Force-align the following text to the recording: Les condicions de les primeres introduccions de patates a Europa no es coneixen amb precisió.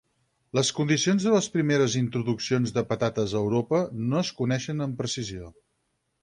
Les 0.59 0.69
condicions 0.77 1.27
de 1.27 1.33
les 1.33 1.49
primeres 1.57 1.97
introduccions 1.99 2.73
de 2.77 2.85
patates 2.95 3.37
a 3.37 3.43
Europa 3.45 3.83
no 4.15 4.19
es 4.23 4.33
coneixen 4.41 4.87
amb 4.87 4.99
precisió. 5.05 5.53